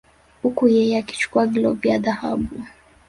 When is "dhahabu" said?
1.99-2.57